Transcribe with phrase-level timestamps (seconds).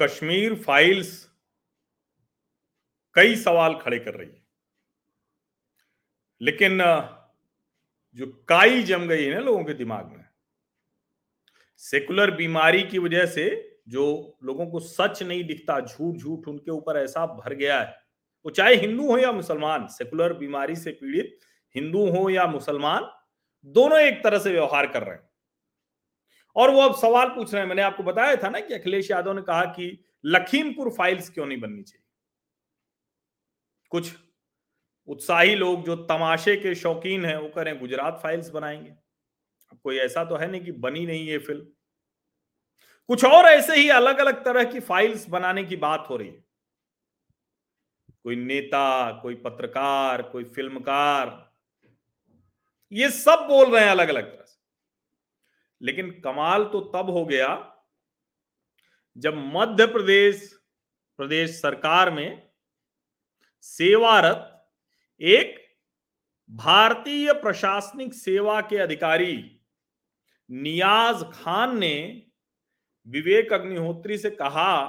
[0.00, 1.12] Kashmir files
[3.16, 4.42] कई सवाल खड़े कर रही है।
[6.40, 6.78] लेकिन
[8.18, 10.24] जो काई जम गई है ना लोगों के दिमाग में,
[11.80, 13.46] सेकुलर बीमारी की वजह से
[13.88, 14.04] जो
[14.44, 17.96] लोगों को सच नहीं दिखता झूठ झूठ उनके ऊपर ऐसा भर गया है।
[18.46, 21.38] वो चाहे हिंदू हो या मुसलमान, सेकुलर बीमारी से पीड़ित,
[21.74, 23.10] हिंदू हो या मुसलमान,
[23.66, 25.28] दोनों एक तरह से व्यवहार कर रहे हैं।
[26.56, 29.32] और वो अब सवाल पूछ रहे हैं। मैंने आपको बताया था ना कि अखिलेश यादव
[29.32, 32.04] ने कहा कि लखीमपुर फाइल्स क्यों नहीं बननी चाहिए?
[33.90, 34.12] कुछ
[35.08, 38.90] उत्साही लोग जो तमाशे के शौकीन हैं, वो करें, गुजरात फाइल्स बनाएँगे।
[39.72, 41.66] अब कोई ऐसा तो है नहीं कि बनी नहीं ये फ़िल्म।
[43.08, 46.44] कुछ और ऐसे ही अलग अलग तरह की फाइल्स बनाने की बात हो रही है।
[48.24, 51.52] कोई नेता, कोई पत्रकार, कोई फिल्मकार,
[52.92, 54.53] ये सब बोल रहे हैं अलग अलग तरह से।
[55.82, 57.80] लेकिन कमाल तो तब हो गया
[59.16, 60.60] जब मध्य प्रदेश
[61.16, 62.50] प्रदेश सरकार में
[63.62, 64.66] सेवारत
[65.20, 65.64] एक
[66.50, 69.60] भारतीय प्रशासनिक सेवा के अधिकारी
[70.50, 72.22] नियाज खान ने
[73.06, 74.84] विवेक अग्निहोत्री से कहा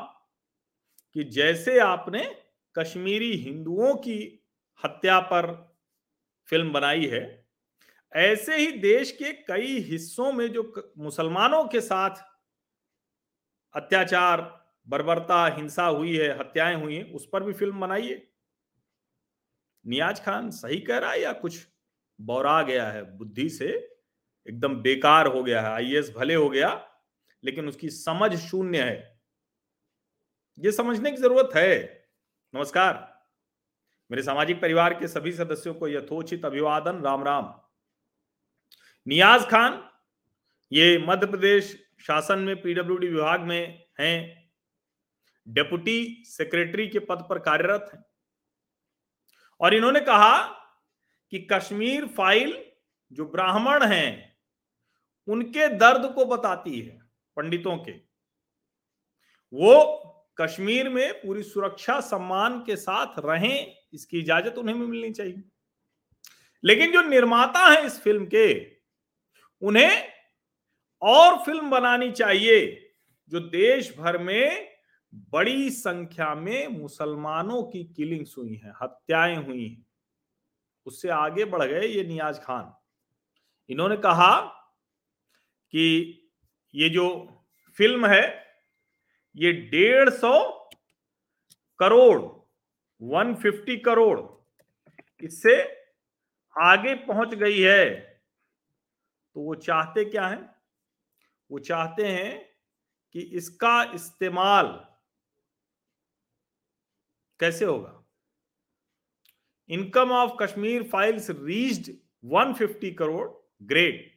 [1.14, 2.42] कि जैसे आपने
[2.78, 4.44] कश्मीरी हिंदुओं की
[4.84, 5.76] हत्या पर
[6.50, 7.45] फ़िल्म बनाई है
[8.14, 12.16] ऐसे ही देश के कई हिस्सों में जो मुसलमानों के साथ
[13.74, 18.32] अत्याचार, बर्बरता, हिंसा हुई है, हत्याएँ हुई हैं, उस पर भी फ़िल्म बनाइए।
[19.88, 21.68] नियाज खान सही कह रहा है या कुछ
[22.22, 23.18] बौरा गया है?
[23.18, 23.98] बुद्धि से
[24.50, 26.92] एकदम बेकार हो गया है, आईएएस भले हो गया,
[27.44, 29.22] लेकिन उसकी समझ शून्य है।
[30.60, 32.08] ये समझने की ज़रूरत है।
[32.56, 33.24] नमस्कार।
[34.12, 37.65] मेरे सामाजिक परिवार के सभी सदस्यों को यथोचित अभिवादन। राम राम।
[39.08, 39.90] नियाज खान,
[40.72, 44.50] ये मध्य प्रदेश शासन में पीडब्ल्यूडी विभाग में हैं
[45.48, 48.04] डेपुटी सेक्रेटरी के पद पर कार्यरत हैं।
[49.62, 50.44] और इन्होंने कहा
[51.32, 52.66] कि कश्मीर फ़ाइल
[53.12, 54.38] जो ब्राह्मण हैं,
[55.28, 57.00] उनके दर्द को बताती है
[57.38, 57.92] पंडितों के।
[59.54, 65.44] वो कश्मीर में पूरी सुरक्षा, सम्मान के साथ रहें, इसकी इजाज़त उन्हें भी मिलनी चाहिए।
[66.64, 68.75] लेकिन जो निर्माता हैं इस फ़िल्म के
[69.62, 70.12] उन्हें
[71.02, 72.92] और फ़िल्म बनानी चाहिए,
[73.32, 74.76] जो देश भर में
[75.32, 79.86] बड़ी संख्या में मुसलमानों की किलिंग्स हुई हैं, हत्याएँ हुई हैं।
[80.86, 82.74] उससे आगे बढ़ गए ये नियाज खान।
[83.70, 84.40] इन्होंने कहा
[85.74, 86.32] कि
[86.74, 87.08] ये जो
[87.78, 88.46] फ़िल्म है,
[89.36, 90.70] ये डेढ़ सौ
[91.80, 92.22] करोड़
[93.02, 94.20] 150 करोड़,
[95.24, 95.62] इससे
[96.56, 98.15] आगे पहुँच गई है।
[99.36, 100.38] तो वो चाहते क्या है?
[101.52, 102.56] वो चाहते हैं
[103.16, 104.68] कि इसका इस्तेमाल
[107.40, 108.02] कैसे होगा?
[109.70, 111.92] Income of Kashmir Files reached
[112.24, 113.28] 150 crore,
[113.64, 114.12] great.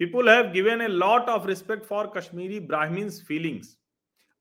[0.00, 3.76] People have given a lot of respect for Kashmiri Brahmins feelings.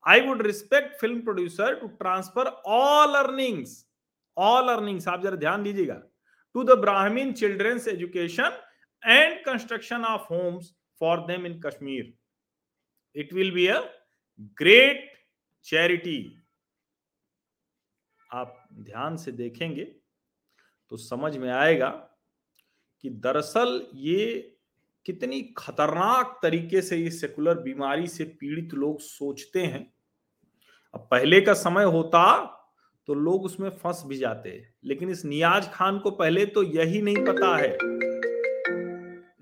[0.03, 3.85] I would respect film producer to transfer all earnings
[4.37, 6.01] all earnings, आप जरा ध्यान दीजिएगा।
[6.55, 8.61] To the Brahmin childrens education
[9.03, 12.13] and construction of homes for them in Kashmir
[13.15, 13.79] it will be a
[14.57, 15.11] great
[15.65, 16.19] charity
[18.29, 19.83] आप ध्यान से देखेंगे
[20.91, 21.89] तो समझ में आएगा
[23.03, 24.39] कि दरअसल ये
[25.05, 29.85] कितनी खतरनाक तरीके से ये सेकुलर बीमारी से पीड़ित लोग सोचते हैं।
[30.93, 32.23] अब पहले का समय होता
[33.07, 34.51] तो लोग उसमें फंस भी जाते,
[34.83, 37.71] लेकिन इस नियाज खान को पहले तो यही नहीं पता है।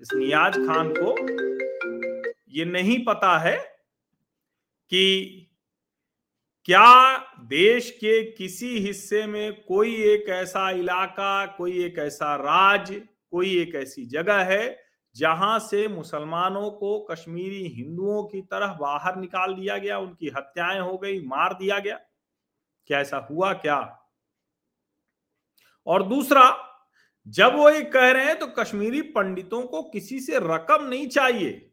[0.02, 1.14] इस नियाज खान को
[2.48, 3.58] ये नहीं पता है
[4.90, 5.38] कि
[6.64, 13.58] क्या देश के किसी हिस्से में कोई एक ऐसा इलाका, कोई एक ऐसा राज्य कोई
[13.58, 14.84] एक ऐसी जगह है
[15.16, 20.98] जहाँ से मुसलमानों को कश्मीरी हिंदुओं की तरह बाहर निकाल दिया गया, उनकी हत्याएँ हो
[20.98, 22.00] गई, मार दिया गया?
[22.86, 23.98] क्या ऐसा हुआ क्या?
[25.86, 26.71] और दूसरा
[27.26, 31.70] जब वो ये कह रहे हैं तो कश्मीरी पंडितों को किसी से रकम नहीं चाहिए।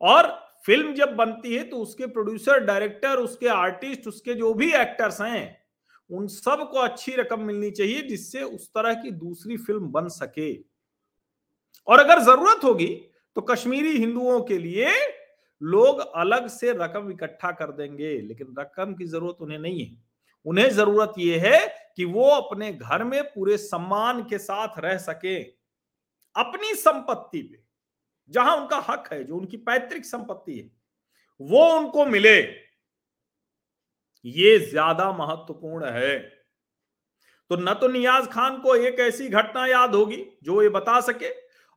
[0.00, 0.28] और
[0.66, 5.56] फ़िल्म जब बनती है तो उसके प्रोड्यूसर डायरेक्टर उसके आर्टिस्ट उसके जो भी एक्टर्स हैं,
[6.10, 10.52] उन सबको अच्छी रकम मिलनी चाहिए जिससे उस तरह की दूसरी फ़िल्म बन सके।
[11.88, 12.86] और अगर ज़रूरत होगी
[13.36, 14.92] तो कश्मीरी हिंदुओं के लिए
[15.60, 19.96] लोग अलग से रकम इकट्ठा कर देंगे, लेकिन रकम की ज़रूरत उन्हें नहीं है।
[20.46, 21.66] उन्हें ज़रूरत यह है
[21.98, 25.42] कि वो अपने घर में पूरे सम्मान के साथ रह सके,
[26.36, 27.62] अपनी संपत्ति पे,
[28.30, 30.70] जहाँ उनका हक है, जो उनकी पैतृक संपत्ति है,
[31.40, 32.66] वो उनको मिले।
[34.24, 36.18] ये ज़्यादा महत्वपूर्ण है।
[37.50, 41.30] तो न तो नियाज खान को एक ऐसी घटना याद होगी, जो ये बता सके,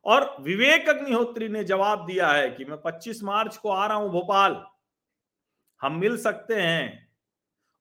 [0.06, 4.10] और विवेक अग्निहोत्री ने जवाब दिया है कि मैं 25 मार्च को आ रहा हूँ
[4.10, 4.64] भोपाल।
[5.80, 7.09] हम मिल सकते हैं।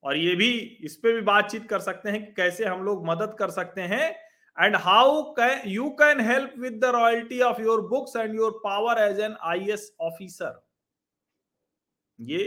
[0.04, 0.52] और ये भी,
[0.82, 4.10] इस पे भी बातचीत कर सकते हैं कि कैसे हम लोग मदद कर सकते हैं।
[4.58, 5.36] And how
[5.68, 9.76] you can help with the royalty of your books and your power as an I
[10.02, 10.62] officer
[12.20, 12.44] ये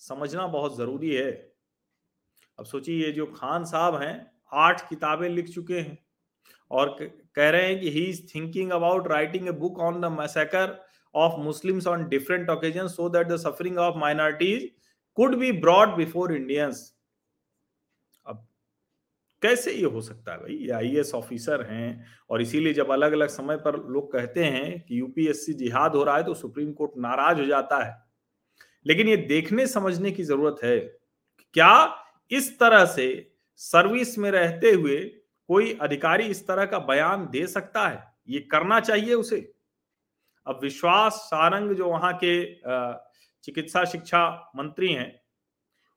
[0.00, 1.30] समझना बहुत ज़रूरी है।
[2.58, 5.98] अब सोचिए, ये जो खान साहब हैं, आठ किताबें लिख चुके हैं
[6.70, 10.76] और कह रहे हैं कि he is thinking about writing a book on the massacre
[11.14, 14.70] of Muslims on different occasion so that the suffering of minorities
[15.18, 16.94] could be brought before Indians
[18.26, 18.46] अब
[19.42, 20.54] कैसे ये हो सकता है भाई?
[20.54, 25.00] ये आई ऑफिसर हैं और इसीलिए जब अलग अलग समय पर लोग कहते हैं कि
[25.00, 27.96] यूपीएससी जिहाद हो रहा है तो सुप्रीम कोर्ट नाराज़ हो जाता है।
[28.86, 30.78] लेकिन ये देखने समझने की ज़रूरत है
[31.54, 31.98] क्या
[32.30, 33.06] इस तरह से
[33.60, 34.98] सर्विस में रहते हुए
[35.48, 38.12] कोई अधिकारी इस तरह का बयान दे सकता है?
[38.28, 39.40] ये करना चाहिए उसे।
[40.46, 42.42] अब विश्वास, सारंग जो वहाँ के
[43.44, 45.12] चिकित्सा शिक्षा मंत्री हैं।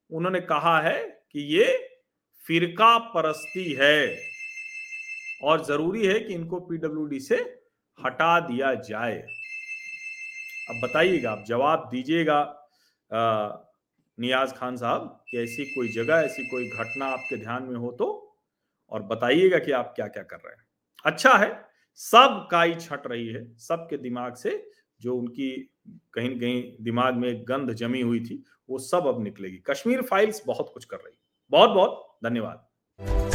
[0.09, 1.01] उन्होंने कहा है
[1.31, 1.65] कि ये
[2.43, 4.17] फिरका परस्ती है
[5.43, 7.35] और ज़रूरी है कि इनको पीडब्ल्यूडी से
[7.97, 9.17] हटा दिया जाए।
[10.69, 12.41] अब बताइएगा आप जवाब दीजिएगा
[14.17, 18.07] नियाज खान साहब कि ऐसी कोई जगह, ऐसी कोई घटना आपके ध्यान में हो तो
[18.91, 20.65] और बताइएगा कि आप क्या क्या कर रहे हैं।
[21.05, 21.49] अच्छा है,
[21.99, 24.51] सब काई छट रही है, सबके दिमाग से
[25.01, 25.51] जो उनकी
[26.13, 30.43] कहीं ना कहीं दिमाग में गंध जमी हुई थी, वो सब अब निकलेगी। कश्मीर फाइल्स
[30.47, 31.17] बहुत कुछ कर रही
[31.51, 33.34] बहुत बहुत धन्यवाद।